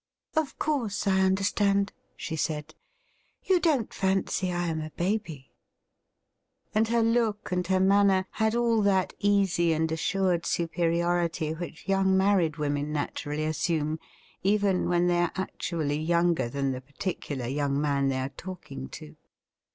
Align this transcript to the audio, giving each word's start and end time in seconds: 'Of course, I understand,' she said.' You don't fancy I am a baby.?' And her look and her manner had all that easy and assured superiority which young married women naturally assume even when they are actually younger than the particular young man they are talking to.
'Of 0.35 0.57
course, 0.57 1.05
I 1.05 1.19
understand,' 1.19 1.93
she 2.17 2.35
said.' 2.35 2.73
You 3.47 3.59
don't 3.59 3.93
fancy 3.93 4.51
I 4.51 4.65
am 4.65 4.81
a 4.81 4.89
baby.?' 4.89 5.51
And 6.73 6.87
her 6.87 7.03
look 7.03 7.51
and 7.51 7.67
her 7.67 7.79
manner 7.79 8.25
had 8.31 8.55
all 8.55 8.81
that 8.81 9.13
easy 9.19 9.73
and 9.73 9.91
assured 9.91 10.43
superiority 10.47 11.53
which 11.53 11.87
young 11.87 12.17
married 12.17 12.57
women 12.57 12.91
naturally 12.91 13.45
assume 13.45 13.99
even 14.41 14.89
when 14.89 15.05
they 15.05 15.19
are 15.19 15.31
actually 15.35 15.99
younger 15.99 16.49
than 16.49 16.71
the 16.71 16.81
particular 16.81 17.45
young 17.45 17.79
man 17.79 18.07
they 18.07 18.17
are 18.17 18.29
talking 18.29 18.89
to. 18.89 19.15